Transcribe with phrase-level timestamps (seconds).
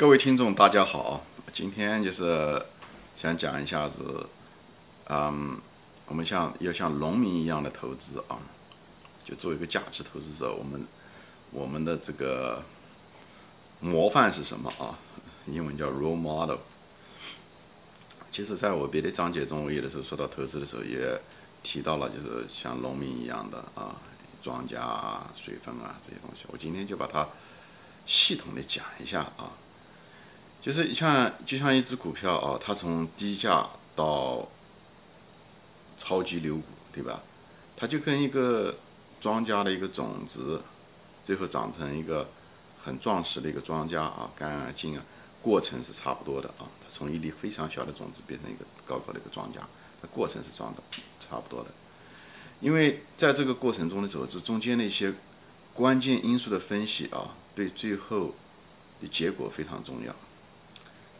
[0.00, 2.64] 各位听众，大家好，今天就是
[3.18, 4.26] 想讲一下子，
[5.10, 5.60] 嗯，
[6.06, 8.38] 我们像要像农民一样的投资啊，
[9.22, 10.86] 就做一个价值投资者，我们
[11.50, 12.62] 我们的这个
[13.80, 14.98] 模范是什么啊？
[15.44, 16.56] 英文叫 role model。
[18.32, 21.20] 其实，在我别的章节中，我有的时候说到投资的时候，也
[21.62, 23.94] 提到了，就是像农民一样的啊，
[24.40, 26.46] 庄稼啊、水分啊这些东西。
[26.50, 27.28] 我今天就把它
[28.06, 29.52] 系统的讲一下啊。
[30.60, 34.46] 就是像就像一只股票啊，它从低价到
[35.96, 37.22] 超级牛股，对吧？
[37.76, 38.76] 它就跟一个
[39.20, 40.60] 庄家的一个种子，
[41.24, 42.28] 最后长成一个
[42.78, 45.04] 很壮实的一个庄家啊，干啊净啊，
[45.40, 46.68] 过程是差不多的啊。
[46.82, 49.60] 它从一粒非常小的种子变成一个高高的一个庄家，
[50.02, 50.82] 它过程是装的
[51.18, 51.70] 差不多的。
[52.60, 55.14] 因为在这个过程中的走，这中间的一些
[55.72, 58.34] 关键因素的分析啊，对最后
[59.00, 60.14] 的结果非常重要。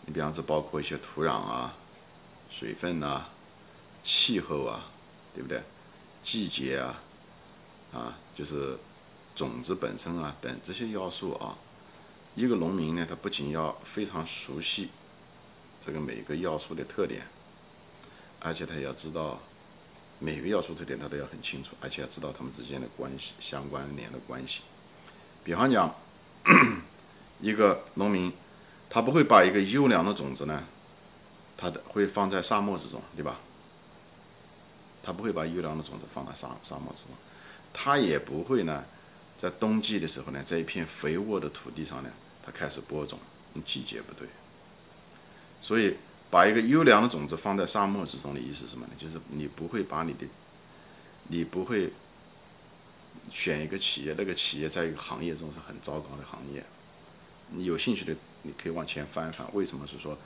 [0.07, 1.77] 你比方说，包括一些土壤啊、
[2.51, 3.27] 水分呐、
[4.03, 4.87] 气候啊，
[5.35, 5.63] 对不对？
[6.23, 7.01] 季节啊，
[7.93, 8.77] 啊，就是
[9.35, 11.57] 种子本身啊等这些要素啊。
[12.35, 14.89] 一个农民呢，他不仅要非常熟悉
[15.81, 17.23] 这个每个要素的特点，
[18.41, 19.39] 而且他要知道
[20.19, 24.63] 每个要素特点他都要很清楚，而且要知道他们之间的关系、相关联的关系。
[25.45, 25.95] 比方讲，
[27.41, 28.33] 一个农民。
[28.91, 30.65] 他不会把一个优良的种子呢，
[31.57, 33.39] 他的会放在沙漠之中，对吧？
[35.03, 37.13] 他不会把优良的种子放在沙沙漠之中，
[37.73, 38.85] 他也不会呢，
[39.39, 42.11] 在冬季的时候呢，在一片肥沃的土地上呢，
[42.45, 43.19] 他开始播种，
[43.65, 44.29] 季节不对。
[45.63, 45.97] 所以，
[46.31, 48.93] 把一个优良的种子放在沙漠之中的意思是什么呢？
[48.99, 50.27] 就是你不会把你的，
[51.29, 51.93] 你不会
[53.31, 56.65] 选一个企业，那个企业在一个行业中是很糟糕的行业。
[57.51, 59.47] 你有兴趣的，你可以往前翻翻。
[59.53, 60.17] 为什么是说，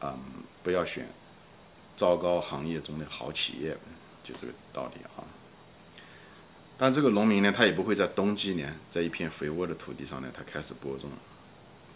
[0.00, 0.18] 嗯，
[0.62, 1.06] 不要选
[1.96, 3.76] 糟糕行业中的好企业，
[4.22, 5.24] 就这个道理啊。
[6.78, 11.10] 但这个农民呢，他也不会在冬季呢，在一片肥沃的土地上呢，他开始播种，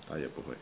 [0.08, 0.54] 他也不会，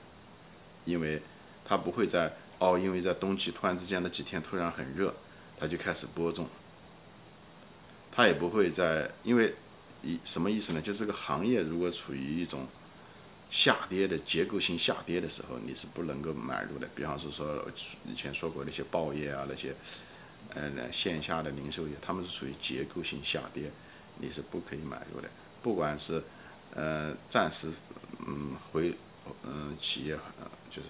[0.84, 1.22] 因为
[1.64, 5.14] 他不会在哦，因为在冬季突然之间的几天突然很热，
[5.56, 6.48] 他就开始播种。
[8.10, 9.54] 他也不会在，因为
[10.02, 10.80] 一什么意思呢？
[10.80, 12.66] 就是这个行业如果处于一种
[13.50, 16.86] 下跌的结构性下跌的时候，你是不能够买入的。
[16.94, 17.66] 比方说，说
[18.06, 19.74] 以前说过那些报业啊，那些，
[20.54, 23.70] 呃，线下的零售业，他们是属于结构性下跌，
[24.18, 25.28] 你是不可以买入的。
[25.62, 26.22] 不管是，
[26.74, 27.72] 呃，暂时，
[28.26, 28.94] 嗯，回，
[29.44, 30.18] 嗯，企业，
[30.70, 30.88] 就是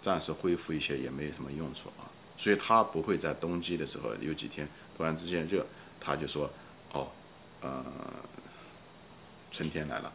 [0.00, 2.08] 暂时恢复一些也没什么用处啊。
[2.38, 4.66] 所以他不会在冬季的时候有几天
[4.96, 5.66] 突然之间热，
[6.00, 6.50] 他就说，
[6.92, 7.08] 哦，
[7.60, 7.84] 呃，
[9.50, 10.10] 春天来了。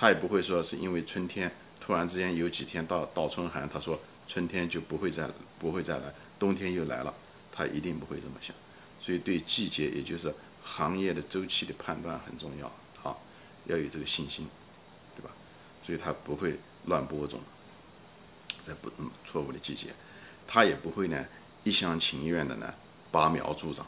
[0.00, 5.28] 他也不会说是因为春天突然之间有几天到倒春寒，他说春天就不会再
[5.58, 7.12] 不会再来，冬天又来了，
[7.52, 8.56] 他一定不会这么想。
[8.98, 12.72] 所以对季节也就是行业的周期的判断很重要，
[13.02, 13.22] 好，
[13.66, 14.48] 要有这个信心，
[15.14, 15.30] 对吧？
[15.84, 16.54] 所以他不会
[16.86, 17.38] 乱播种，
[18.64, 18.90] 在不
[19.26, 19.88] 错误的季节，
[20.46, 21.26] 他也不会呢
[21.62, 22.72] 一厢情愿的呢
[23.10, 23.86] 拔苗助长，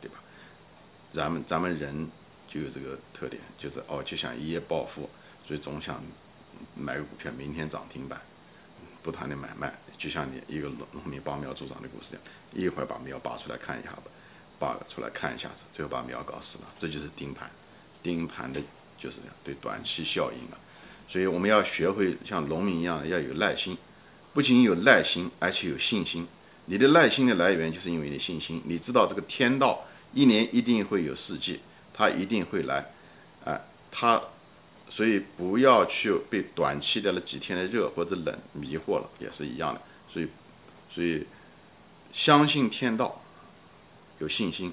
[0.00, 0.18] 对吧？
[1.12, 2.10] 咱们咱们人
[2.48, 5.08] 就有这个特点，就是哦就想一夜暴富。
[5.44, 6.02] 所以总想
[6.74, 8.20] 买个股票，明天涨停板，
[9.02, 12.16] 不断的买卖，就像你一个农农民拔苗助长的故事
[12.52, 14.04] 一样，一会儿把苗拔出来看一下吧，
[14.58, 17.50] 拔出来看一下子，最后把苗搞死了，这就是盯盘，
[18.02, 18.60] 盯盘的
[18.96, 20.58] 就是这样，对短期效应啊。
[21.08, 23.76] 所以我们要学会像农民一样要有耐心，
[24.32, 26.26] 不仅有耐心，而且有信心。
[26.66, 31.60] 你的耐心的来源就是因为你信心，你知道这个天道一年一定会有四季，
[31.92, 32.86] 它一定会来，
[33.44, 33.60] 哎，
[33.90, 34.22] 它。
[34.94, 39.80] 所以不要去被短期的那几天的热或者冷迷惑了，也是一样的。
[40.06, 40.28] 所以，
[40.90, 41.26] 所以
[42.12, 43.22] 相信天道，
[44.18, 44.70] 有信心，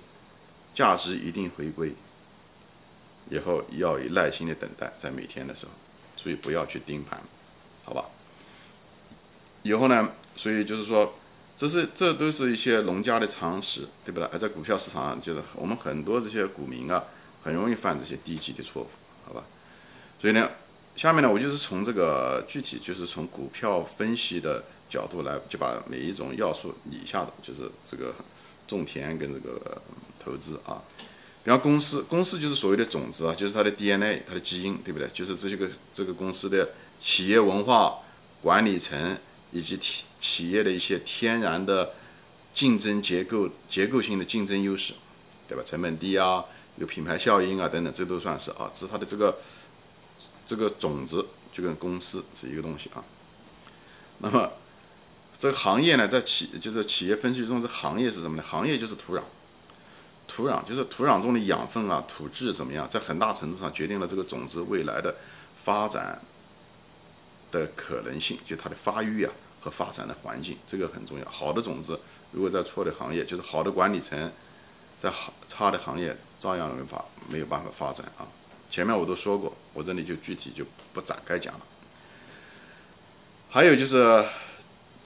[0.73, 1.93] 价值一定回归。
[3.29, 5.71] 以后要有耐心的等待，在每天的时候，
[6.17, 7.23] 所以不要去盯盘，
[7.85, 8.03] 好吧？
[9.63, 11.15] 以后呢，所以就是说，
[11.55, 14.27] 这是这都是一些农家的常识，对不对？
[14.33, 17.05] 而在股票市场上，就是我们很多这些股民啊，
[17.41, 18.87] 很容易犯这些低级的错误，
[20.21, 20.49] 所以呢，
[20.97, 28.13] 下面呢，我就是从这个具体，就是从股票分析的角度来，就把每一种要素理一下的，就是这个
[28.67, 29.81] 种田跟这个
[30.19, 30.83] 投资啊。
[31.41, 35.07] 比方公司，公司就是所谓的种子啊，就是它的 DNA，它的基因，对不对？
[35.13, 36.69] 就是这些个这个公司的
[36.99, 37.99] 企业文化、
[38.41, 39.17] 管理层
[39.53, 41.93] 以及企企业的一些天然的
[42.53, 44.93] 竞争结构、结构性的竞争优势，
[45.47, 45.63] 对吧？
[45.65, 46.43] 成本低啊，
[46.75, 49.37] 有品牌效应啊等等，这都算是啊，这是它的这个。
[50.49, 51.23] 这个种子
[51.53, 53.03] 就跟公司是一个东西啊。
[54.17, 54.51] 那么
[55.37, 58.41] 这个行业呢，在企就是企业分析中，这行业是什么呢？
[58.41, 59.21] 行业就是土壤，
[60.27, 65.13] 土壤就是土壤中的养分啊，土质怎么样，在很大程度上决定了这个种子未来的
[65.63, 66.19] 发展
[67.51, 69.31] 的可能性，就它的发育啊
[69.61, 71.29] 和发展的环境，这个很重要。
[71.29, 71.99] 好的种子
[72.31, 74.31] 如果在错的行业，就是好的管理层
[74.99, 78.25] 在好差的行业，照样没法没有办法发展啊。
[78.69, 80.63] 前面我都说过，我这里就具体就
[80.93, 81.61] 不展开讲了。
[83.49, 84.23] 还有就是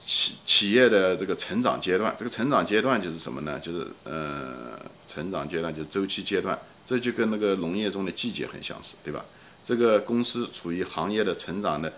[0.04, 3.58] 企企业的这个成长阶段，这个成长阶段就是什么呢？
[3.58, 4.78] 就是呃，
[5.08, 9.24] 成长阶段就是周期阶段，这就跟那个农业中的季节很相似，对吧？
[9.64, 11.90] 这个公司处于行业的成长的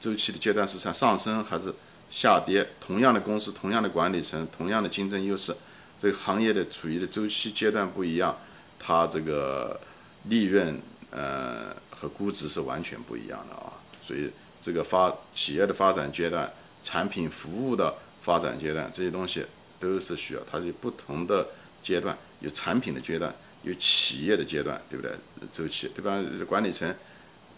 [0.00, 1.72] 周期的阶段是在上升还是
[2.10, 2.68] 下跌？
[2.80, 5.54] 同样的公司，同样的管理层，同样的竞争优势，
[6.00, 8.36] 这个行业的处于的周期阶段不一样，
[8.80, 9.80] 它这个
[10.24, 10.80] 利润。
[11.12, 13.72] 呃，和估值是完全不一样的啊，
[14.02, 14.30] 所以
[14.60, 16.50] 这个发企业的发展阶段、
[16.82, 19.44] 产品服务的发展阶段，这些东西
[19.78, 21.46] 都是需要，它是不同的
[21.82, 25.12] 阶段，有产品的阶段，有企业的阶段，对不对？
[25.52, 26.18] 周期，对吧？
[26.48, 26.88] 管理层，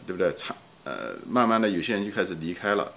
[0.07, 0.35] 对不对？
[0.35, 2.93] 产呃，慢慢的有些人就开始离开了，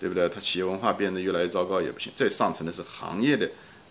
[0.00, 0.28] 对不对？
[0.28, 2.10] 他企业文化变得越来越糟糕也不行。
[2.16, 3.48] 再上层的是行业的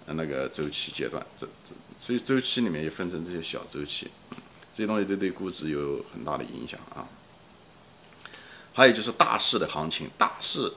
[0.07, 4.09] 那个周期阶段，这这所以周期里面也分成这些小周期。
[4.75, 7.07] 这些东西都对估值有很大的影响啊。
[8.73, 10.73] 还有就是大势的行情，大势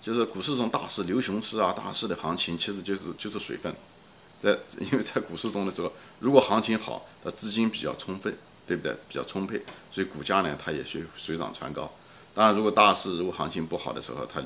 [0.00, 3.74] 就是股市中大势，牛熊市啊，大势的行情其实就是就是水分。
[4.42, 8.34] 在 因为在股市中的时候，如果行情好，它资金比较充分，
[8.66, 8.96] 对不对？
[9.06, 11.92] 比较充沛，所以股价呢它也水水涨船高。
[12.34, 14.40] 当然，如果大势如果行情不好的时候，它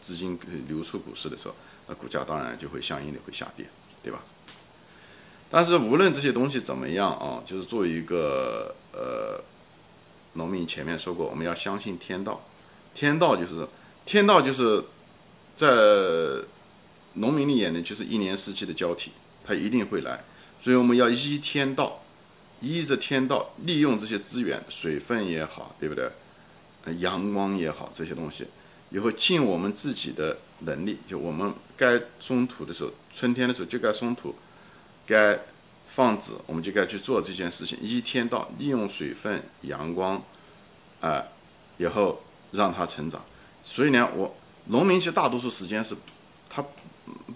[0.00, 1.54] 资金流出股市的时候，
[1.86, 3.66] 那股价当然就会相应的会下跌，
[4.02, 4.18] 对吧？
[5.54, 9.38] 但是无论这些东西怎么样啊，就是作为一个呃
[10.32, 12.40] 农民，前面说过，我们要相信天道。
[12.94, 13.68] 天道就是
[14.06, 14.82] 天道，就是
[15.54, 15.68] 在
[17.12, 19.10] 农民的眼里就是一年四季的交替，
[19.46, 20.24] 它一定会来。
[20.62, 22.02] 所以我们要依天道，
[22.62, 26.10] 依着天道，利用这些资源，水分也好，对不对？
[26.98, 28.46] 阳光也好，这些东西，
[28.88, 34.34] 以后尽我们自己的能力，就我们该松土的时候，春天的时候就该松土。
[35.06, 35.38] 该
[35.88, 37.78] 放子，我们就该去做这件事情。
[37.80, 40.22] 一天到，利用水分、阳光，
[41.00, 41.24] 啊，
[41.78, 43.22] 以后让它成长。
[43.64, 44.34] 所以呢，我
[44.66, 45.96] 农民其实大多数时间是，
[46.48, 46.64] 他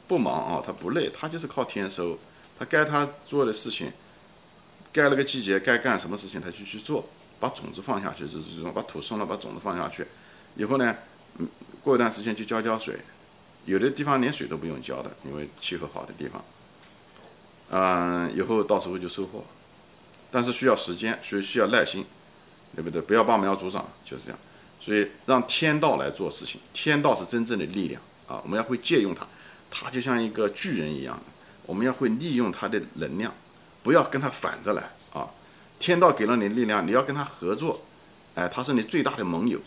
[0.06, 2.18] 不忙啊，他不累，他就是靠天收。
[2.58, 3.92] 他该他做的事情，
[4.92, 7.04] 该那个季节该干什么事情，他就去做。
[7.38, 10.06] 把种子放下去就是这种，把土松了，把种子放下去，
[10.56, 10.96] 以后呢，
[11.36, 11.46] 嗯，
[11.82, 12.98] 过一段时间就浇浇水。
[13.66, 16.42] 有的地方连水都不用浇的，因为气候好的地方。
[17.70, 19.44] 嗯，以后到时候就收获，
[20.30, 22.04] 但是需要时间，所以需要耐心，
[22.74, 23.02] 对不对？
[23.02, 24.38] 不要拔苗助长，就是这样。
[24.80, 28.40] 所以让天道来做事情，天道是真正的力量啊！
[28.44, 29.26] 我们要会借用它，
[29.70, 31.20] 它就像一个巨人一样，
[31.64, 33.32] 我们要会利用它的能量，
[33.82, 34.82] 不要跟它反着来
[35.12, 35.28] 啊！
[35.78, 37.82] 天道给了你力量，你要跟他合作，
[38.34, 39.60] 哎，他是你最大的盟友，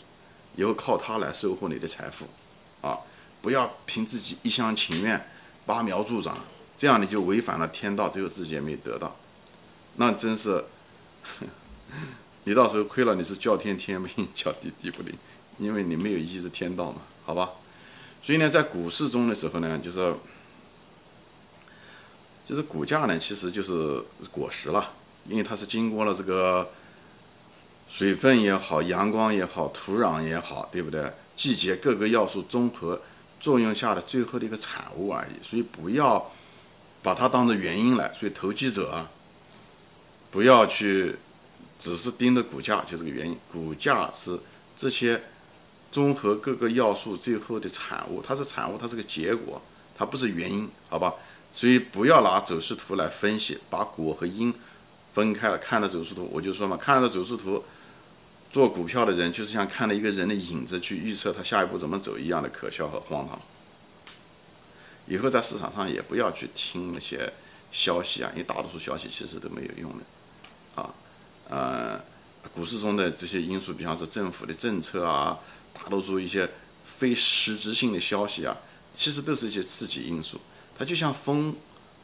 [0.56, 2.26] 以后靠他来收获你的财富
[2.82, 2.98] 啊！
[3.42, 5.24] 不要凭自己一厢情愿，
[5.66, 6.38] 拔苗助长。
[6.80, 9.14] 这样你就违反了天道，最后自己也没得到，
[9.98, 10.64] 那真是，
[12.46, 15.14] 你到时候亏了，你是叫天天不应，叫地地不灵，
[15.58, 17.50] 因为你没有依着天道嘛，好吧？
[18.24, 20.16] 所以呢，在股市中的时候呢，就是，
[22.46, 24.02] 就是股价呢，其实就是
[24.32, 24.94] 果实了，
[25.28, 26.70] 因为它是经过了这个
[27.90, 31.12] 水分也好、阳光也好、土壤也好，对不对？
[31.36, 33.02] 季节各个要素综合
[33.38, 36.32] 作用下的最后的一个产物而已，所以不要。
[37.02, 39.10] 把它当成原因来，所以投机者啊，
[40.32, 41.16] 不要去
[41.80, 43.38] 只是盯着股价，就这个原因。
[43.52, 44.38] 股价是
[44.76, 45.22] 这些
[45.92, 49.62] 综合各个要素最后的产物，它是产物，它是个结果，
[49.98, 51.14] 它不是原因，好吧？
[51.52, 54.54] 所以不要拿走势图来分析，把果和因
[55.14, 55.58] 分开了。
[55.58, 57.64] 看着走势图，我就说嘛，看了走势图
[58.52, 63.40] 做股票的人，就是像看了一个人的影子去预测他下一步怎么走一样的可笑和荒唐。
[65.10, 67.34] 以后在市场上也不要去听那些
[67.72, 70.94] 消息啊，因为大多数消息其实都没有用的，啊，
[71.50, 72.00] 呃，
[72.54, 75.38] 股市中的这些因素，比方说政府的政策啊，
[75.74, 76.48] 大多数一些
[76.86, 78.56] 非实质性的消息啊，
[78.94, 80.40] 其实都是一些刺激因素。
[80.78, 81.56] 它就像风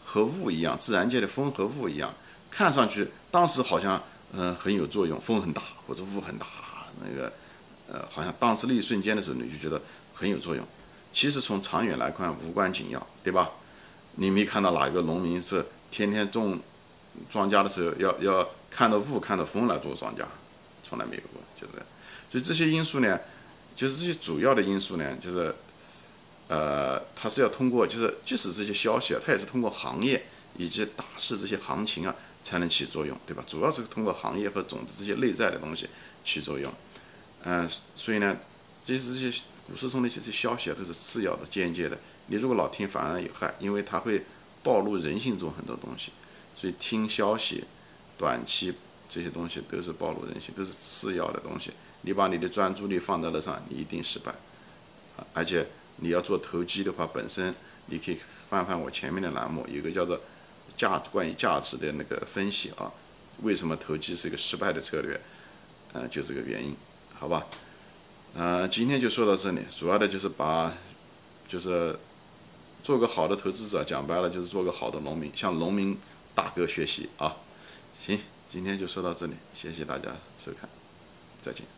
[0.04, 2.14] 和雾一样，自然界的风和雾一样，
[2.50, 4.02] 看上去当时好像
[4.34, 6.48] 嗯很有作用，风很大或者雾很大，
[7.04, 7.32] 那个
[7.88, 9.80] 呃好像当时那一瞬间的时候，你就觉得
[10.14, 10.66] 很有作用。
[11.16, 13.50] 其实从长远来看无关紧要，对吧？
[14.16, 16.60] 你没看到哪一个农民是天天种
[17.30, 20.26] 庄稼的时候要要看到雾看到风来做庄稼，
[20.84, 21.86] 从来没有过，就这样。
[22.30, 23.18] 所以这些因素呢，
[23.78, 25.56] 就是这些主要的因素呢，就是，
[26.50, 30.26] 呃，它是要通过，就是即使这些消息啊，它也是通过行业
[30.58, 33.42] 以及大势这些行情啊，才能起作用，对吧？
[33.48, 35.88] 主要是通过行业和种子这些内在的东西
[36.26, 36.70] 起作用。
[37.46, 38.36] 嗯，所以呢，
[38.84, 41.98] 即使这些股市中的这些消息啊，都是次要的、间接的。
[42.28, 44.24] 你如果老听，反而有害，因为它会
[44.64, 46.12] 暴露人性中很多东西。
[46.56, 47.64] 所以听消息、
[48.18, 48.74] 短期
[49.10, 51.72] 这些东西都是暴露人性，都是次要的东西。
[52.02, 54.32] 你把你的专注力放在那上，你一定失败。
[55.18, 55.66] 啊，而且
[55.98, 57.54] 你要做投机的话，本身
[57.88, 60.20] 你可以翻翻我前面的栏目，有个叫做
[60.78, 62.92] 价关于价值的那个分析啊，
[63.42, 65.20] 为什么投机是一个失败的策略？
[65.94, 66.76] 呃，就这个原因。
[67.14, 67.46] 好吧，
[68.38, 70.74] 呃，今天就说到这里，主要的就是把，
[71.48, 71.98] 就是
[72.84, 75.98] 做个好的投资者，讲白了就是做个好的农民，向农民
[76.34, 77.38] 大哥学习啊。
[78.06, 80.70] 行，今天就说到这里，谢谢大家收看，
[81.42, 81.75] 再见。